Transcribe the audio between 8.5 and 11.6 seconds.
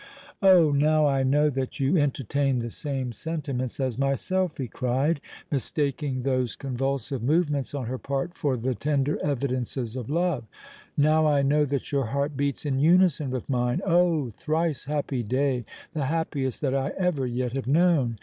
the tender evidences of love: "now I